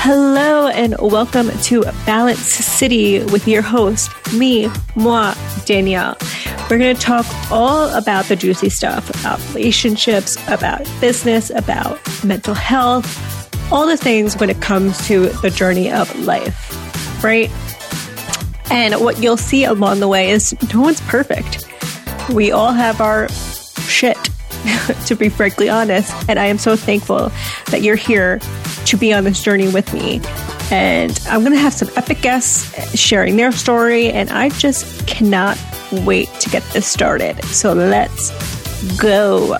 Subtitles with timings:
[0.00, 5.34] Hello and welcome to Balance City with your host, me, moi,
[5.66, 6.16] Danielle.
[6.70, 12.54] We're going to talk all about the juicy stuff about relationships, about business, about mental
[12.54, 17.50] health, all the things when it comes to the journey of life, right?
[18.70, 21.66] And what you'll see along the way is no one's perfect.
[22.32, 24.16] We all have our shit,
[25.06, 26.14] to be frankly honest.
[26.28, 27.32] And I am so thankful
[27.72, 28.38] that you're here
[28.88, 30.18] to be on this journey with me.
[30.70, 34.10] And I'm going to have some epic guests sharing their story.
[34.10, 35.58] And I just cannot
[36.06, 37.42] wait to get this started.
[37.44, 38.30] So let's
[38.98, 39.58] go.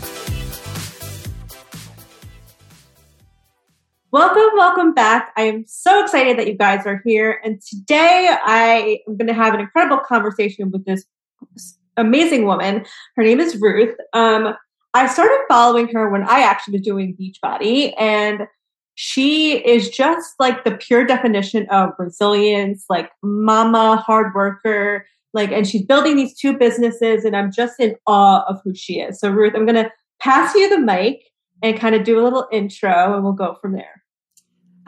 [4.10, 5.32] Welcome, welcome back.
[5.36, 7.38] I am so excited that you guys are here.
[7.44, 11.04] And today I am going to have an incredible conversation with this
[11.98, 12.86] amazing woman.
[13.16, 13.94] Her name is Ruth.
[14.14, 14.54] Um,
[14.94, 18.46] I started following her when I actually was doing Beachbody, and
[19.00, 25.68] she is just like the pure definition of resilience, like mama, hard worker, like, and
[25.68, 29.20] she's building these two businesses, and I'm just in awe of who she is.
[29.20, 31.30] So, Ruth, I'm going to pass you the mic
[31.62, 34.02] and kind of do a little intro, and we'll go from there.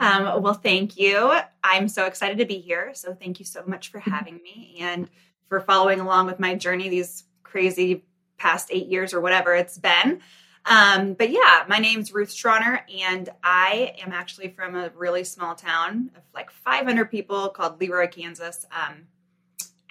[0.01, 1.33] Um, well, thank you.
[1.63, 2.91] I'm so excited to be here.
[2.93, 5.09] So, thank you so much for having me and
[5.47, 8.03] for following along with my journey these crazy
[8.37, 10.19] past eight years or whatever it's been.
[10.65, 15.55] Um, but yeah, my name's Ruth Schroner, and I am actually from a really small
[15.55, 18.65] town of like 500 people called LeRoy, Kansas.
[18.71, 19.07] Um,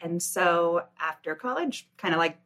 [0.02, 2.38] and so after college, kind of like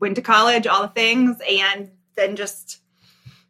[0.00, 2.80] went to college, all the things, and then just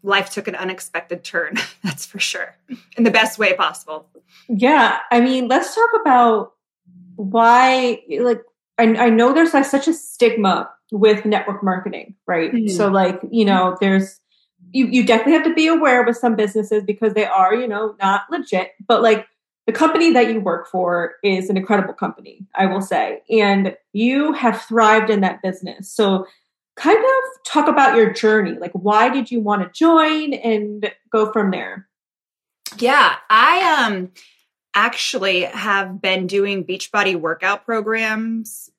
[0.03, 1.57] life took an unexpected turn.
[1.83, 2.55] That's for sure,
[2.97, 4.09] in the best way possible.
[4.49, 6.53] Yeah, I mean, let's talk about
[7.17, 8.03] why.
[8.09, 8.43] Like,
[8.79, 12.53] I, I know there's like such a stigma with network marketing, right?
[12.53, 12.69] Mm-hmm.
[12.69, 14.21] So, like, you know, there's
[14.73, 17.95] you you definitely have to be aware with some businesses because they are, you know,
[18.01, 19.27] not legit, but like
[19.67, 23.23] the company that you work for is an incredible company, I will say.
[23.31, 25.91] And you have thrived in that business.
[25.91, 26.27] So,
[26.77, 28.57] kind of talk about your journey.
[28.59, 31.89] Like, why did you want to join and go from there?
[32.79, 34.11] Yeah, I um
[34.75, 38.71] actually have been doing Beachbody workout programs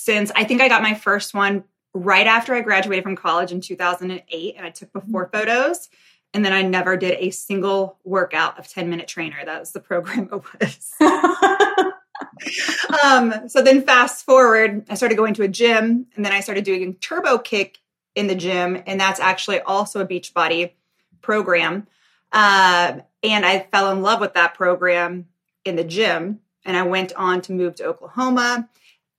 [0.00, 3.60] since I think I got my first one right after I graduated from college in
[3.60, 5.36] 2008 and I took before mm-hmm.
[5.36, 5.90] photos
[6.32, 9.44] and then I never did a single workout of 10 minute trainer.
[9.44, 10.94] That was the program it was.
[13.04, 16.64] um, so then fast forward, I started going to a gym and then I started
[16.64, 17.78] doing turbo kick
[18.14, 18.82] in the gym.
[18.86, 20.72] And that's actually also a Beachbody
[21.20, 21.86] program.
[22.32, 25.26] Uh, and I fell in love with that program
[25.66, 26.40] in the gym.
[26.64, 28.68] And I went on to move to Oklahoma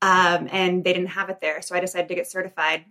[0.01, 1.61] um, and they didn't have it there.
[1.61, 2.85] So I decided to get certified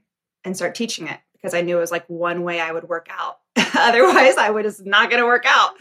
[0.45, 3.09] and start teaching it because I knew it was like one way I would work
[3.11, 3.39] out.
[3.77, 5.75] Otherwise, I was not going to work out.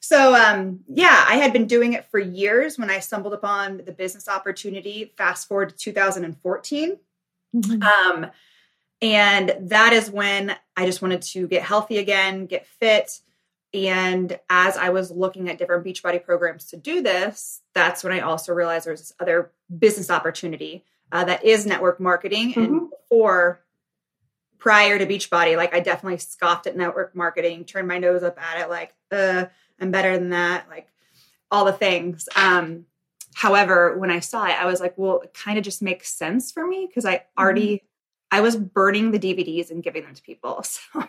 [0.00, 3.92] So, um, yeah, I had been doing it for years when I stumbled upon the
[3.92, 5.12] business opportunity.
[5.16, 6.98] Fast forward to 2014.
[7.56, 7.82] Mm-hmm.
[7.82, 8.30] Um,
[9.02, 13.20] and that is when I just wanted to get healthy again, get fit.
[13.76, 18.20] And as I was looking at different Beachbody programs to do this, that's when I
[18.20, 22.50] also realized there was this other business opportunity uh, that is network marketing.
[22.50, 22.60] Mm-hmm.
[22.60, 23.60] And before,
[24.58, 28.62] prior to Beachbody, like I definitely scoffed at network marketing, turned my nose up at
[28.62, 29.46] it, like, uh,
[29.80, 30.88] I'm better than that, like
[31.50, 32.28] all the things.
[32.34, 32.86] Um,
[33.34, 36.50] however, when I saw it, I was like, well, it kind of just makes sense
[36.50, 37.86] for me because I already, mm-hmm.
[38.38, 40.64] I was burning the DVDs and giving them to people.
[40.94, 41.08] So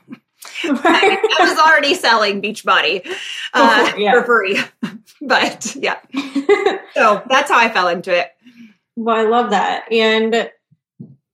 [0.63, 3.05] I, I, was already selling Beachbody
[3.53, 4.13] uh, oh, yeah.
[4.13, 4.59] for free.
[5.21, 5.99] but yeah,
[6.93, 8.31] so that's how I fell into it.
[8.95, 9.91] Well, I love that.
[9.91, 10.49] And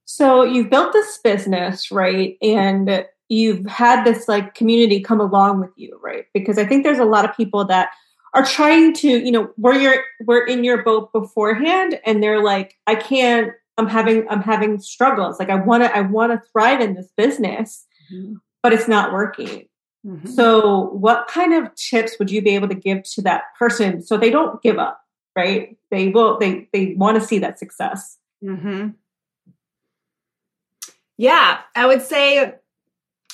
[0.05, 2.37] so you've built this business, right?
[2.41, 6.25] And you've had this like community come along with you, right?
[6.33, 7.89] Because I think there's a lot of people that
[8.33, 12.77] are trying to, you know, where you're we're in your boat beforehand and they're like,
[12.87, 15.39] I can't, I'm having I'm having struggles.
[15.39, 18.35] Like I wanna I wanna thrive in this business, mm-hmm.
[18.63, 19.67] But it's not working.
[20.05, 20.29] Mm-hmm.
[20.29, 24.17] So, what kind of tips would you be able to give to that person so
[24.17, 24.99] they don't give up?
[25.35, 25.77] Right?
[25.91, 26.39] They will.
[26.39, 28.17] They they want to see that success.
[28.43, 28.89] Mm-hmm.
[31.17, 32.55] Yeah, I would say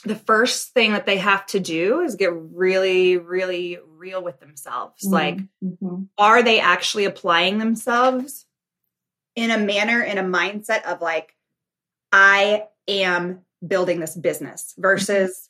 [0.04, 5.04] the first thing that they have to do is get really, really real with themselves.
[5.04, 5.14] Mm-hmm.
[5.14, 6.04] Like, mm-hmm.
[6.18, 8.46] are they actually applying themselves
[9.36, 11.36] in a manner, in a mindset of like,
[12.12, 15.50] I am building this business versus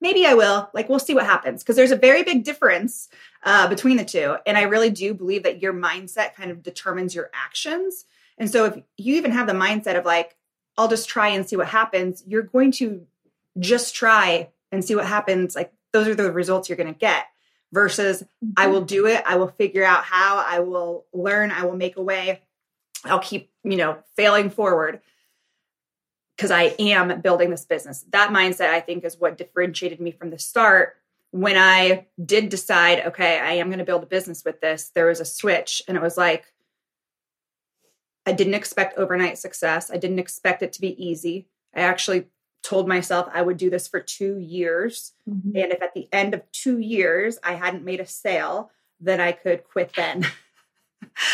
[0.00, 0.70] maybe I will.
[0.74, 3.08] Like, we'll see what happens because there's a very big difference
[3.44, 4.36] uh, between the two.
[4.46, 8.04] And I really do believe that your mindset kind of determines your actions.
[8.38, 10.36] And so if you even have the mindset of like,
[10.76, 13.06] I'll just try and see what happens, you're going to
[13.58, 15.56] just try and see what happens.
[15.56, 17.26] Like, those are the results you're going to get.
[17.72, 18.52] versus mm-hmm.
[18.56, 19.22] I will do it.
[19.26, 20.44] I will figure out how.
[20.46, 21.50] I will learn.
[21.50, 22.40] I will make a way.
[23.04, 25.00] I'll keep, you know, failing forward
[26.38, 28.04] because I am building this business.
[28.12, 30.96] That mindset, I think, is what differentiated me from the start.
[31.32, 35.06] When I did decide, okay, I am going to build a business with this, there
[35.06, 36.44] was a switch, and it was like,
[38.24, 39.90] I didn't expect overnight success.
[39.90, 41.48] I didn't expect it to be easy.
[41.74, 42.26] I actually
[42.62, 45.14] told myself I would do this for two years.
[45.28, 45.56] Mm-hmm.
[45.56, 48.70] And if at the end of two years I hadn't made a sale,
[49.00, 50.26] then I could quit then.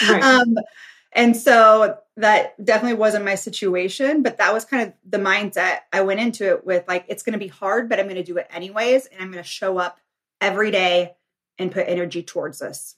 [0.08, 0.22] Right.
[0.22, 0.56] um,
[1.14, 6.02] and so that definitely wasn't my situation, but that was kind of the mindset I
[6.02, 8.36] went into it with like, it's going to be hard, but I'm going to do
[8.36, 9.06] it anyways.
[9.06, 9.98] And I'm going to show up
[10.40, 11.14] every day
[11.58, 12.96] and put energy towards this.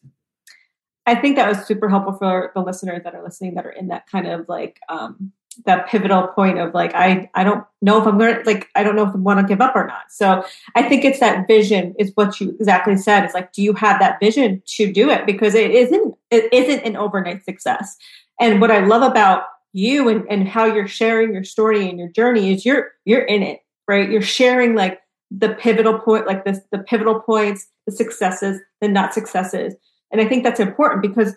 [1.07, 3.89] I think that was super helpful for the listeners that are listening that are in
[3.89, 5.33] that kind of like um,
[5.65, 8.97] that pivotal point of like I I don't know if I'm gonna like I don't
[8.97, 10.11] know if I want to give up or not.
[10.11, 13.25] So I think it's that vision is what you exactly said.
[13.25, 16.85] It's like do you have that vision to do it because it isn't it isn't
[16.85, 17.97] an overnight success.
[18.41, 22.09] And what I love about you and, and how you're sharing your story and your
[22.09, 24.11] journey is you're you're in it, right?
[24.11, 25.01] You're sharing like
[25.31, 29.75] the pivotal point, like this the pivotal points, the successes, the not successes.
[30.11, 31.35] And I think that's important because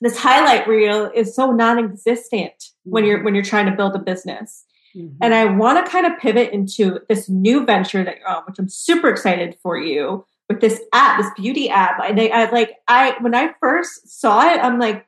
[0.00, 2.90] this highlight reel is so non-existent mm-hmm.
[2.90, 4.64] when you're when you're trying to build a business.
[4.96, 5.16] Mm-hmm.
[5.20, 8.58] And I want to kind of pivot into this new venture that you're on, which
[8.58, 12.00] I'm super excited for you with this app, this beauty app.
[12.02, 15.06] And I, I like I when I first saw it, I'm like,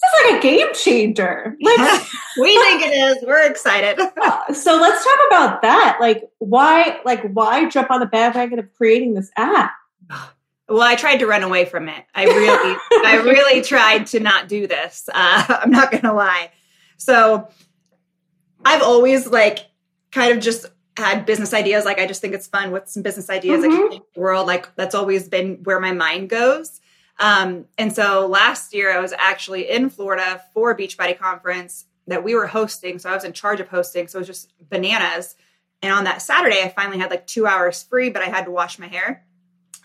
[0.00, 1.56] this is like a game changer.
[1.60, 1.78] Like
[2.40, 3.24] we think it is.
[3.26, 3.98] We're excited.
[4.54, 5.98] so let's talk about that.
[6.00, 9.72] Like why like why jump on the bandwagon of creating this app?
[10.68, 12.02] Well, I tried to run away from it.
[12.14, 15.06] I really, I really tried to not do this.
[15.12, 16.50] Uh, I'm not going to lie.
[16.96, 17.48] So
[18.64, 19.66] I've always like
[20.12, 20.64] kind of just
[20.96, 21.84] had business ideas.
[21.84, 23.92] Like I just think it's fun with some business ideas mm-hmm.
[23.92, 24.46] like the world.
[24.46, 26.80] Like that's always been where my mind goes.
[27.18, 32.24] Um, and so last year I was actually in Florida for a Beachbody conference that
[32.24, 32.98] we were hosting.
[32.98, 34.08] So I was in charge of hosting.
[34.08, 35.36] So it was just bananas.
[35.82, 38.50] And on that Saturday, I finally had like two hours free, but I had to
[38.50, 39.24] wash my hair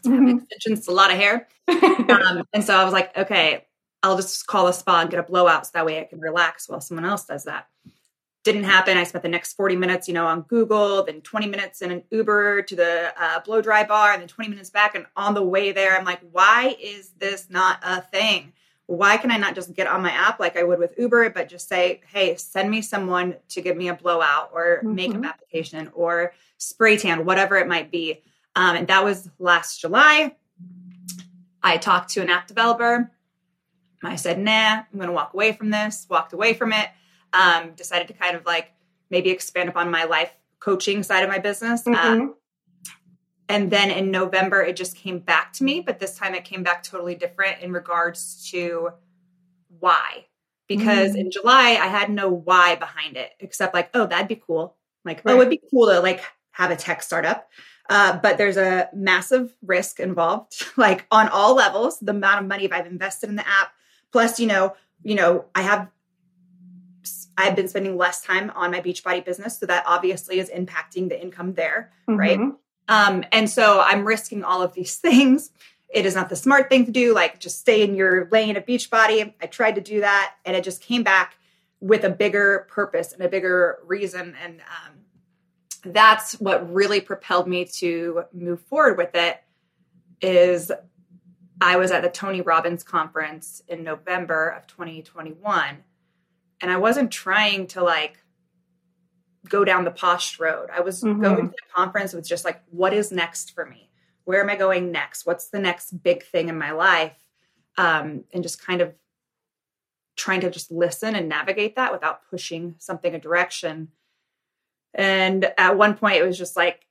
[0.05, 0.37] mm-hmm.
[0.37, 1.47] extensions, a lot of hair.
[1.67, 3.65] um, and so I was like, okay,
[4.03, 6.69] I'll just call a spa and get a blowout so that way I can relax
[6.69, 7.67] while someone else does that.
[8.47, 8.97] Didn't happen.
[8.97, 12.01] I spent the next 40 minutes, you know, on Google, then 20 minutes in an
[12.11, 14.95] Uber to the uh, blow dry bar, and then 20 minutes back.
[14.95, 18.53] And on the way there, I'm like, why is this not a thing?
[18.85, 21.49] Why can I not just get on my app like I would with Uber, but
[21.49, 24.95] just say, hey, send me someone to give me a blowout or mm-hmm.
[24.95, 28.21] makeup application or spray tan, whatever it might be.
[28.55, 30.37] Um, and that was last July.
[31.61, 33.11] I talked to an app developer.
[34.01, 36.87] I said, nah, I'm going to walk away from this, walked away from it.
[37.39, 38.71] Um, decided to kind of like
[39.09, 41.83] maybe expand upon my life coaching side of my business.
[41.83, 41.95] Mm-hmm.
[41.95, 42.35] Um,
[43.49, 46.63] and then in November, it just came back to me, but this time it came
[46.63, 48.89] back totally different in regards to
[49.79, 50.25] why.
[50.67, 51.19] Because mm-hmm.
[51.19, 54.75] in July, I had no why behind it, except like, oh, that'd be cool.
[55.05, 55.33] Like, right.
[55.33, 57.49] oh, it'd be cool to like have a tech startup.
[57.89, 61.99] Uh, but there's a massive risk involved, like on all levels.
[61.99, 63.71] The amount of money I've invested in the app,
[64.11, 65.87] plus, you know, you know, I have
[67.37, 71.21] I've been spending less time on my Beachbody business, so that obviously is impacting the
[71.21, 72.19] income there, mm-hmm.
[72.19, 72.39] right?
[72.87, 75.51] Um, and so I'm risking all of these things.
[75.89, 77.13] It is not the smart thing to do.
[77.13, 79.33] Like just stay in your lane of Beachbody.
[79.41, 81.35] I tried to do that, and it just came back
[81.79, 84.35] with a bigger purpose and a bigger reason.
[84.43, 89.41] And um, that's what really propelled me to move forward with it
[90.21, 90.71] is
[91.61, 95.83] I was at the Tony Robbins conference in November of 2021
[96.61, 98.17] and I wasn't trying to like
[99.47, 100.69] go down the posh road.
[100.73, 101.21] I was mm-hmm.
[101.21, 103.89] going to the conference with just like what is next for me?
[104.25, 105.25] Where am I going next?
[105.25, 107.17] What's the next big thing in my life?
[107.77, 108.93] Um, and just kind of
[110.15, 113.89] trying to just listen and navigate that without pushing something a direction
[114.97, 116.85] and at one point, it was just like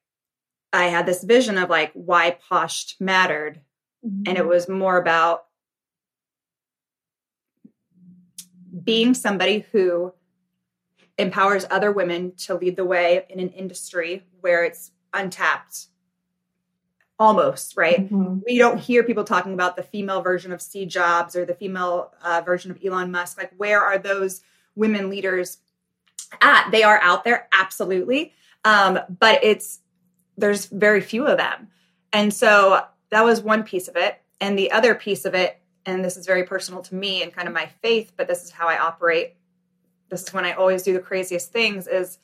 [0.73, 3.61] I had this vision of like why Posh mattered.
[4.05, 4.23] Mm-hmm.
[4.27, 4.49] And it mm-hmm.
[4.49, 5.46] was more about
[8.85, 10.13] being somebody who
[11.19, 15.87] empowers other women to lead the way in an industry where it's untapped
[17.19, 18.41] almost right mm-hmm.
[18.45, 22.13] we don't hear people talking about the female version of steve jobs or the female
[22.23, 24.43] uh, version of elon musk like where are those
[24.75, 25.59] women leaders
[26.41, 26.71] at.
[26.71, 28.33] They are out there, absolutely.
[28.65, 29.81] Um, but it's
[30.37, 31.69] there's very few of them.
[32.13, 34.21] And so that was one piece of it.
[34.41, 37.47] And the other piece of it, and this is very personal to me and kind
[37.47, 39.37] of my faith, but this is how I operate.
[40.09, 42.19] This is when I always do the craziest things is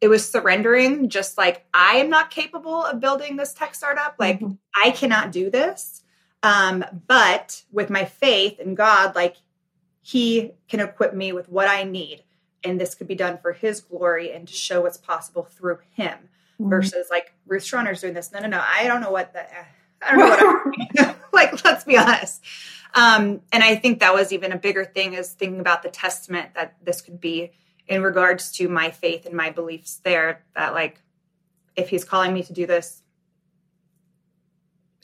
[0.00, 4.16] it was surrendering, just like I am not capable of building this tech startup.
[4.18, 4.54] Like mm-hmm.
[4.74, 6.02] I cannot do this.
[6.42, 9.36] Um, but with my faith in God, like
[10.02, 12.22] He can equip me with what I need.
[12.62, 16.18] And this could be done for His glory and to show what's possible through Him
[16.60, 16.68] mm-hmm.
[16.68, 18.32] versus like Ruth Schroner's doing this.
[18.32, 18.62] No, no, no.
[18.62, 19.50] I don't know what that,
[20.04, 22.42] I don't know like, let's be honest.
[22.94, 26.50] Um, and I think that was even a bigger thing is thinking about the testament
[26.54, 27.52] that this could be
[27.88, 31.02] in regards to my faith and my beliefs there that like
[31.76, 33.02] if he's calling me to do this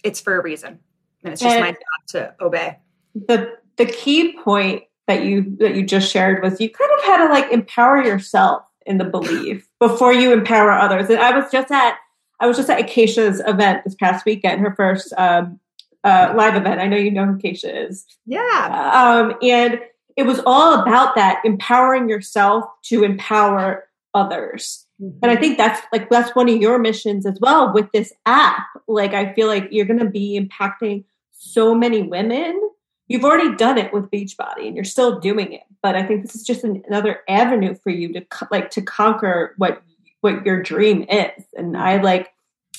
[0.03, 0.79] it's for a reason.
[1.23, 2.79] And it's just and my job to obey.
[3.15, 7.27] The the key point that you that you just shared was you kind of had
[7.27, 11.11] to like empower yourself in the belief before you empower others.
[11.11, 11.97] And i was just at
[12.41, 15.61] i was just at acacia's event this past weekend her first um,
[16.05, 19.81] uh, live event i know you know who acacia is yeah um, and
[20.17, 24.87] it was all about that empowering yourself to empower others.
[25.01, 25.19] Mm-hmm.
[25.23, 28.67] And I think that's like that's one of your missions as well with this app.
[28.87, 32.71] Like I feel like you're going to be impacting so many women.
[33.09, 36.37] You've already done it with Beachbody and you're still doing it, but I think this
[36.37, 39.83] is just an, another avenue for you to like to conquer what
[40.21, 41.45] what your dream is.
[41.55, 42.31] And I like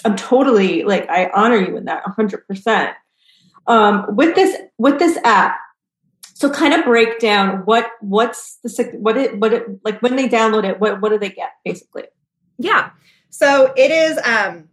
[0.03, 2.93] I'm totally like I honor you in that 100%.
[3.67, 5.57] Um with this with this app
[6.41, 10.27] so kind of break down what what's the what it what it like when they
[10.27, 12.05] download it what what do they get basically
[12.57, 12.89] yeah
[13.29, 14.67] so it is um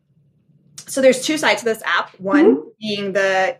[0.86, 2.68] so there's two sides to this app one mm-hmm.
[2.80, 3.58] being the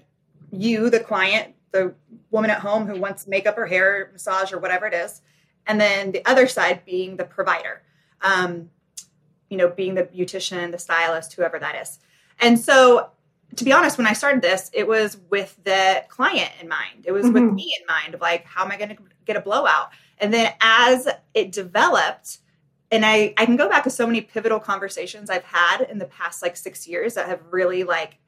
[0.50, 1.94] you the client the
[2.30, 5.20] woman at home who wants makeup or hair massage or whatever it is
[5.66, 7.82] and then the other side being the provider
[8.22, 8.70] um
[9.48, 11.98] you know being the beautician the stylist whoever that is
[12.40, 13.10] and so
[13.56, 17.04] to be honest, when I started this, it was with the client in mind.
[17.04, 17.34] It was mm-hmm.
[17.34, 19.90] with me in mind of like, how am I going to get a blowout?
[20.18, 22.38] And then as it developed,
[22.90, 26.06] and I, I can go back to so many pivotal conversations I've had in the
[26.06, 28.18] past like six years that have really like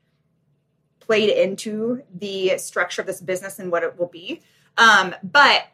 [1.01, 4.43] played into the structure of this business and what it will be.
[4.79, 5.65] Um, but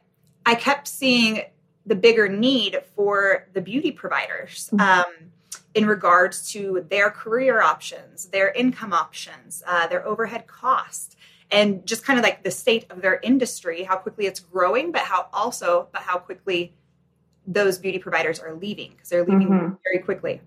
[0.44, 1.42] I kept seeing
[1.86, 4.70] the bigger need for the beauty providers.
[4.72, 4.80] Mm-hmm.
[4.80, 5.30] Um,
[5.74, 11.16] in regards to their career options, their income options, uh, their overhead cost,
[11.50, 15.02] and just kind of like the state of their industry, how quickly it's growing, but
[15.02, 16.72] how also, but how quickly
[17.46, 19.74] those beauty providers are leaving because they're leaving mm-hmm.
[19.84, 20.40] very quickly.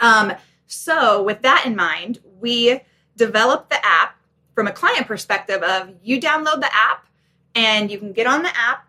[0.00, 0.32] Um,
[0.66, 2.80] so, with that in mind, we
[3.16, 4.16] developed the app
[4.54, 7.06] from a client perspective of you download the app
[7.54, 8.87] and you can get on the app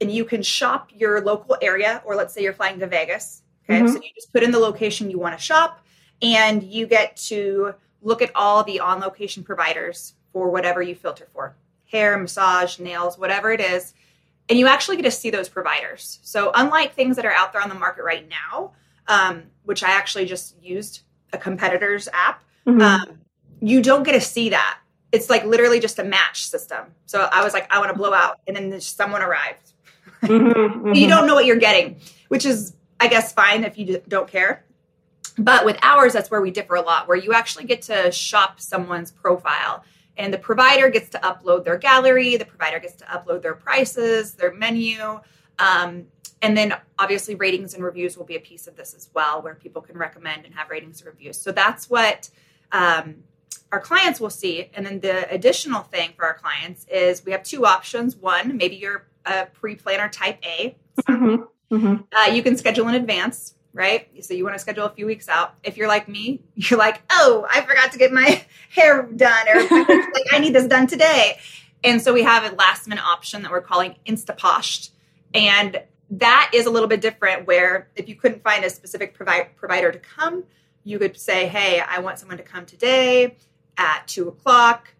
[0.00, 3.82] and you can shop your local area, or let's say you're flying to Vegas Okay,
[3.82, 3.92] mm-hmm.
[3.92, 5.84] so you just put in the location you want to shop,
[6.20, 11.28] and you get to look at all the on location providers for whatever you filter
[11.32, 11.54] for
[11.86, 13.94] hair, massage, nails, whatever it is.
[14.48, 16.18] And you actually get to see those providers.
[16.22, 18.72] So, unlike things that are out there on the market right now,
[19.06, 21.02] um, which I actually just used
[21.32, 22.80] a competitor's app, mm-hmm.
[22.80, 23.20] um,
[23.60, 24.78] you don't get to see that.
[25.12, 26.86] It's like literally just a match system.
[27.06, 29.74] So I was like, I want to blow out, and then someone arrived.
[30.22, 30.94] Mm-hmm, mm-hmm.
[30.94, 34.64] you don't know what you're getting, which is I guess fine if you don't care.
[35.38, 38.60] But with ours, that's where we differ a lot, where you actually get to shop
[38.60, 39.84] someone's profile.
[40.16, 44.34] And the provider gets to upload their gallery, the provider gets to upload their prices,
[44.34, 45.20] their menu.
[45.58, 46.06] Um,
[46.42, 49.54] and then obviously, ratings and reviews will be a piece of this as well, where
[49.54, 51.40] people can recommend and have ratings and reviews.
[51.40, 52.28] So that's what
[52.72, 53.16] um,
[53.72, 54.70] our clients will see.
[54.74, 58.16] And then the additional thing for our clients is we have two options.
[58.16, 60.76] One, maybe you're a pre planner type A.
[61.08, 61.74] Mm-hmm.
[61.74, 61.94] Mm-hmm.
[62.12, 64.08] Uh, you can schedule in advance, right?
[64.24, 65.54] So you want to schedule a few weeks out.
[65.62, 69.62] If you're like me, you're like, oh, I forgot to get my hair done, or
[69.70, 71.38] like I need this done today.
[71.82, 74.90] And so we have a last minute option that we're calling Instaposhed.
[75.32, 79.48] And that is a little bit different where if you couldn't find a specific provi-
[79.56, 80.44] provider to come,
[80.84, 83.36] you could say, hey, I want someone to come today
[83.76, 84.92] at two o'clock.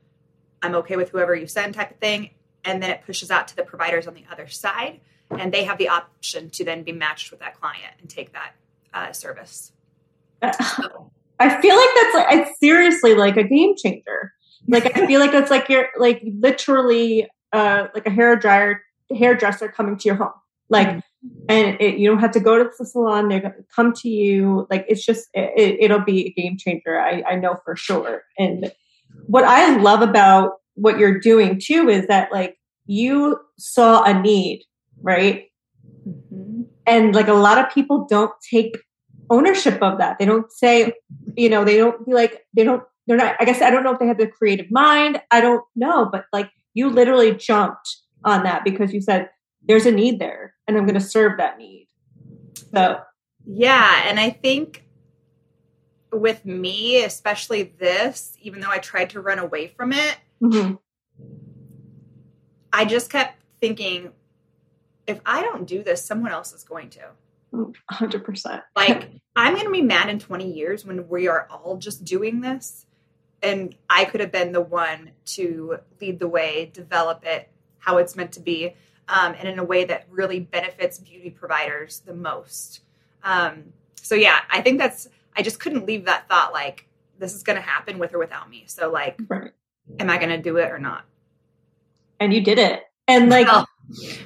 [0.62, 2.30] I'm okay with whoever you send, type of thing.
[2.64, 5.00] And then it pushes out to the providers on the other side
[5.30, 8.52] and they have the option to then be matched with that client and take that
[8.92, 9.72] uh, service.
[10.42, 14.32] I feel like that's like it's seriously like a game changer.
[14.68, 18.82] Like I feel like it's like you're like literally uh, like a hair dryer
[19.14, 20.32] hairdresser coming to your home.
[20.68, 21.28] Like mm-hmm.
[21.48, 24.08] and it, you don't have to go to the salon they're going to come to
[24.08, 28.22] you like it's just it, will be a game changer I, I know for sure
[28.38, 28.72] and
[29.26, 34.64] what i love about what you're doing too is that like you saw a need
[35.02, 35.46] right?
[36.06, 36.62] Mm-hmm.
[36.86, 38.78] And like a lot of people don't take
[39.28, 40.18] ownership of that.
[40.18, 40.92] They don't say,
[41.36, 43.92] you know, they don't be like, they don't, they're not, I guess I don't know
[43.92, 45.20] if they have the creative mind.
[45.30, 49.30] I don't know, but like you literally jumped on that because you said,
[49.62, 51.88] there's a need there and I'm going to serve that need.
[52.74, 53.00] So
[53.46, 54.02] Yeah.
[54.06, 54.84] And I think
[56.12, 60.74] with me, especially this, even though I tried to run away from it, mm-hmm.
[62.72, 64.12] I just kept thinking,
[65.06, 67.00] if I don't do this, someone else is going to.
[67.52, 68.62] 100%.
[68.76, 72.40] Like, I'm going to be mad in 20 years when we are all just doing
[72.40, 72.86] this.
[73.42, 78.14] And I could have been the one to lead the way, develop it how it's
[78.14, 78.74] meant to be,
[79.08, 82.80] um, and in a way that really benefits beauty providers the most.
[83.22, 86.86] Um, so, yeah, I think that's, I just couldn't leave that thought like,
[87.18, 88.64] this is going to happen with or without me.
[88.66, 89.52] So, like, right.
[89.98, 91.04] Am I going to do it or not?
[92.18, 92.84] And you did it.
[93.08, 93.66] And like, well,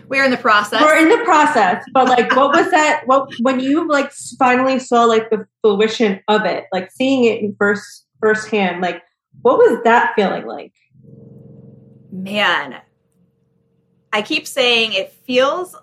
[0.09, 0.81] we're in the process.
[0.81, 1.85] We're in the process.
[1.93, 3.03] But like, what was that?
[3.07, 7.55] What when you like finally saw like the fruition of it, like seeing it in
[7.59, 9.03] first firsthand, like
[9.43, 10.73] what was that feeling like?
[12.11, 12.81] Man,
[14.13, 15.75] I keep saying it feels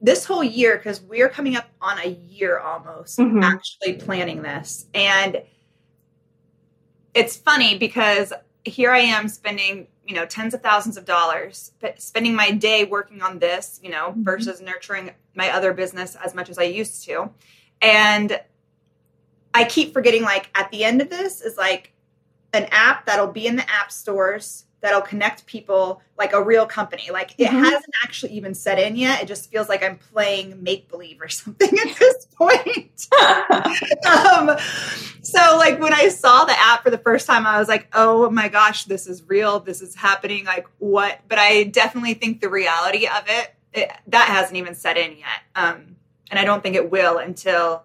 [0.00, 3.42] this whole year because we're coming up on a year almost mm-hmm.
[3.42, 5.42] actually planning this, and
[7.14, 8.32] it's funny because
[8.66, 13.22] here I am spending you know tens of thousands of dollars spending my day working
[13.22, 14.22] on this you know mm-hmm.
[14.22, 17.28] versus nurturing my other business as much as i used to
[17.82, 18.40] and
[19.52, 21.92] i keep forgetting like at the end of this is like
[22.52, 27.10] an app that'll be in the app stores that'll connect people like a real company.
[27.10, 27.64] Like it mm-hmm.
[27.64, 29.22] hasn't actually even set in yet.
[29.22, 33.06] It just feels like I'm playing make believe or something at this point.
[34.06, 34.56] um,
[35.22, 38.30] so like when I saw the app for the first time, I was like, oh
[38.30, 39.60] my gosh, this is real.
[39.60, 40.44] This is happening.
[40.44, 41.20] Like what?
[41.28, 45.40] But I definitely think the reality of it, it that hasn't even set in yet.
[45.54, 45.96] Um,
[46.30, 47.84] and I don't think it will until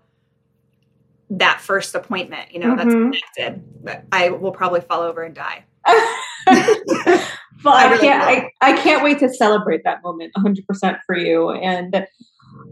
[1.32, 2.78] that first appointment, you know, mm-hmm.
[2.78, 2.94] that's
[3.38, 3.84] connected.
[3.84, 5.64] But I will probably fall over and die.
[7.64, 11.52] but I, really can't I, I can't wait to celebrate that moment 100% for you
[11.52, 12.06] and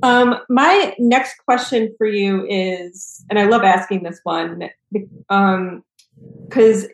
[0.03, 4.69] um, my next question for you is and i love asking this one
[5.29, 5.83] um,
[6.45, 6.88] because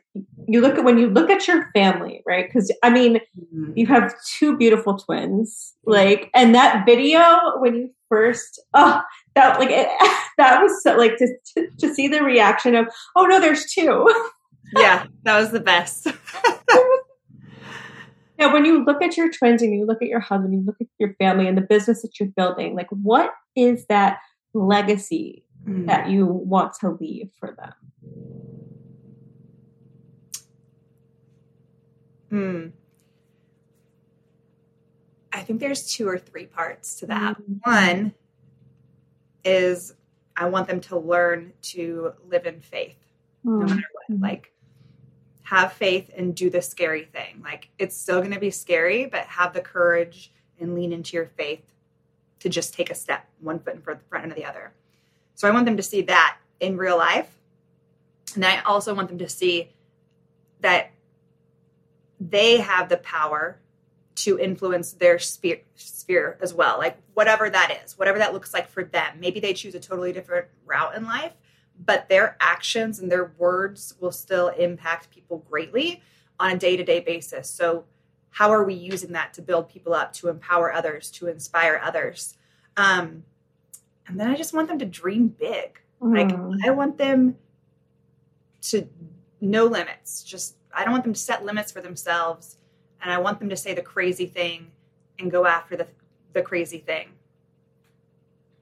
[0.47, 3.71] you look at when you look at your family right because i mean mm-hmm.
[3.75, 9.01] you have two beautiful twins like and that video when you first oh
[9.33, 9.87] that like it,
[10.37, 14.07] that was so like to, to, to see the reaction of oh no there's two
[14.75, 16.07] yeah, that was the best.
[18.37, 20.75] now, when you look at your twins and you look at your husband, you look
[20.81, 24.19] at your family and the business that you're building, like what is that
[24.53, 25.85] legacy mm.
[25.87, 27.73] that you want to leave for them?
[32.29, 32.67] Hmm.
[35.31, 37.37] I think there's two or three parts to that.
[37.37, 37.59] Mm.
[37.63, 38.13] One
[39.43, 39.93] is
[40.35, 42.97] I want them to learn to live in faith,
[43.45, 43.59] mm.
[43.59, 44.19] no matter what.
[44.19, 44.51] Like
[45.45, 47.41] have faith and do the scary thing.
[47.43, 51.27] Like it's still going to be scary, but have the courage and lean into your
[51.37, 51.61] faith
[52.39, 54.73] to just take a step, one foot in front of the other.
[55.35, 57.29] So I want them to see that in real life.
[58.33, 59.69] And I also want them to see
[60.61, 60.89] that
[62.19, 63.59] they have the power
[64.15, 66.79] to influence their sphere, sphere as well.
[66.79, 69.19] Like whatever that is, whatever that looks like for them.
[69.19, 71.33] Maybe they choose a totally different route in life,
[71.83, 76.01] but their actions and their words will still impact people greatly
[76.39, 77.49] on a day to day basis.
[77.49, 77.85] So,
[78.31, 82.35] how are we using that to build people up, to empower others, to inspire others?
[82.75, 83.23] Um,
[84.07, 85.79] and then I just want them to dream big.
[86.01, 86.17] Mm.
[86.17, 87.37] Like, I want them
[88.63, 88.87] to
[89.41, 90.23] no limits.
[90.23, 92.57] Just, I don't want them to set limits for themselves.
[93.01, 94.71] And I want them to say the crazy thing
[95.19, 95.87] and go after the,
[96.33, 97.09] the crazy thing.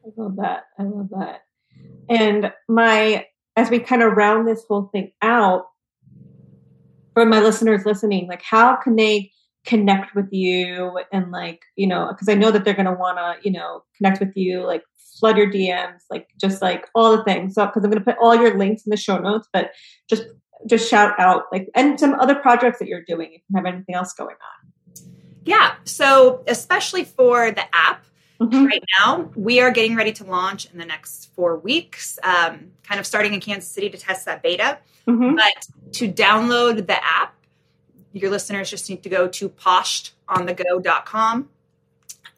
[0.06, 0.65] I love that.
[0.78, 1.45] I love that.
[2.10, 5.66] And my, as we kind of round this whole thing out,
[7.13, 9.32] for my listeners listening, like how can they
[9.66, 13.18] connect with you and like, you know, because I know that they're going to want
[13.18, 14.84] to, you know, connect with you, like
[15.20, 17.56] flood your DMs, like just like all the things.
[17.56, 19.72] So, because I'm going to put all your links in the show notes, but
[20.10, 20.24] just,
[20.68, 23.96] just shout out like, and some other projects that you're doing if you have anything
[23.96, 25.12] else going on.
[25.46, 25.76] Yeah.
[25.86, 28.06] So, especially for the app,
[28.39, 28.65] mm-hmm.
[28.65, 29.30] right now.
[29.36, 33.34] We are getting ready to launch in the next four weeks, um, kind of starting
[33.34, 34.78] in Kansas City to test that beta.
[35.08, 35.36] Mm-hmm.
[35.36, 37.36] But to download the app,
[38.13, 41.50] your listeners just need to go to poshedonthego.com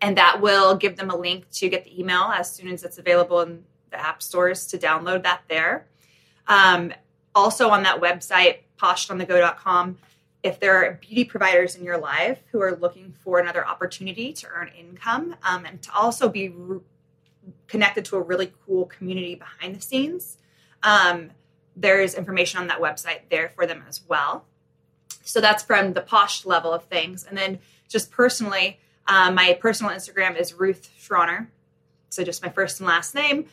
[0.02, 2.98] and that will give them a link to get the email as soon as it's
[2.98, 5.86] available in the app stores to download that there.
[6.48, 6.94] Um,
[7.34, 9.98] also on that website, poshedonthego.com,
[10.46, 14.48] if there are beauty providers in your life who are looking for another opportunity to
[14.56, 16.82] earn income um, and to also be re-
[17.66, 20.38] connected to a really cool community behind the scenes,
[20.84, 21.32] um,
[21.76, 24.46] there's information on that website there for them as well.
[25.24, 27.24] So that's from the posh level of things.
[27.24, 27.58] And then
[27.90, 31.48] just personally, um, my personal Instagram is Ruth Schroner.
[32.10, 33.48] So just my first and last name.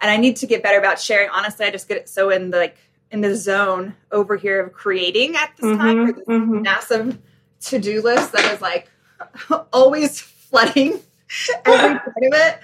[0.00, 1.28] and I need to get better about sharing.
[1.28, 2.78] Honestly, I just get it so in the like
[3.10, 6.62] in the zone over here of creating at this mm-hmm, time, this mm-hmm.
[6.62, 7.18] massive
[7.60, 8.88] to do list that is like
[9.72, 11.00] always flooding
[11.64, 12.58] every part of it.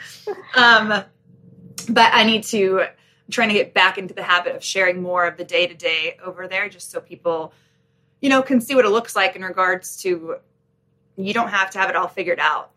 [0.54, 1.04] Um,
[1.88, 2.86] but I need to
[3.26, 5.74] I'm trying to get back into the habit of sharing more of the day to
[5.74, 7.54] day over there, just so people,
[8.20, 10.36] you know, can see what it looks like in regards to.
[11.16, 12.72] You don't have to have it all figured out,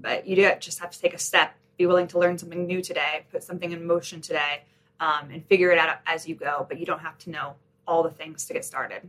[0.00, 2.82] but you do just have to take a step, be willing to learn something new
[2.82, 4.64] today, put something in motion today,
[5.00, 6.66] um, and figure it out as you go.
[6.68, 7.54] But you don't have to know
[7.86, 9.08] all the things to get started.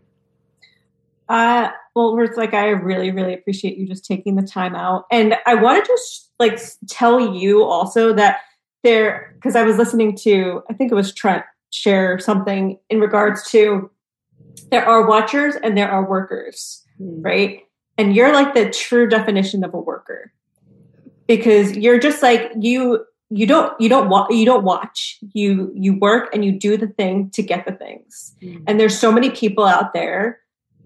[1.29, 5.35] Uh, well, it's like I really, really appreciate you just taking the time out, and
[5.45, 8.39] I wanted to just like tell you also that
[8.83, 13.49] there because I was listening to I think it was Trent share something in regards
[13.51, 13.89] to
[14.71, 17.23] there are watchers and there are workers, mm.
[17.23, 17.61] right?
[17.97, 20.33] And you're like the true definition of a worker
[21.27, 25.97] because you're just like you you don't you don't wa- you don't watch you you
[25.97, 28.61] work and you do the thing to get the things mm.
[28.67, 30.39] and there's so many people out there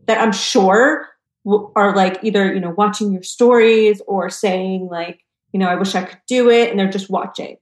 [0.06, 1.10] that i'm sure
[1.76, 5.96] are like either you know watching your stories or saying like you know i wish
[5.96, 7.58] i could do it and they're just watching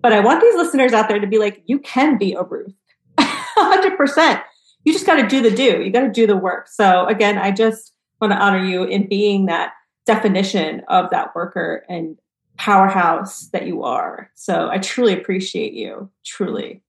[0.00, 2.74] but I want these listeners out there to be like, you can be a Ruth.
[3.20, 4.42] 100%.
[4.84, 5.82] You just got to do the do.
[5.82, 6.68] You got to do the work.
[6.68, 9.72] So again, I just want to honor you in being that
[10.06, 12.16] definition of that worker and
[12.58, 14.30] powerhouse that you are.
[14.34, 16.10] So I truly appreciate you.
[16.24, 16.82] Truly.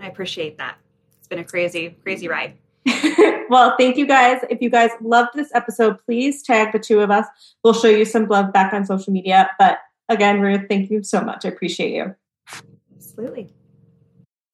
[0.00, 0.76] I appreciate that.
[1.18, 2.56] It's been a crazy, crazy ride.
[3.48, 4.40] well, thank you guys.
[4.50, 7.26] If you guys loved this episode, please tag the two of us.
[7.62, 9.50] We'll show you some love back on social media.
[9.58, 11.44] But again, Ruth, thank you so much.
[11.44, 12.14] I appreciate you.
[12.96, 13.52] Absolutely.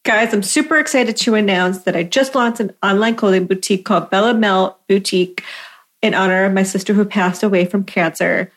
[0.05, 4.11] Guys, I'm super excited to announce that I just launched an online clothing boutique called
[4.11, 5.43] Bella Mel Boutique
[6.03, 8.51] in honor of my sister who passed away from cancer.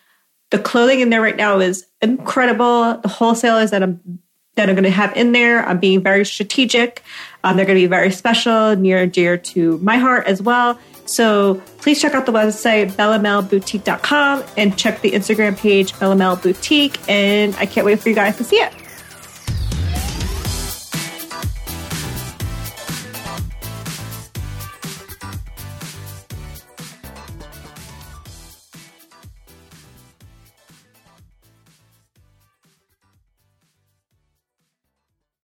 [0.51, 2.97] The clothing in there right now is incredible.
[2.97, 4.19] The wholesalers that I'm
[4.55, 7.01] that I'm going to have in there, I'm being very strategic.
[7.43, 10.77] Um, they're going to be very special, near and dear to my heart as well.
[11.05, 16.99] So please check out the website, bellamelboutique.com and check the Instagram page, Bella Mel Boutique.
[17.09, 18.73] And I can't wait for you guys to see it.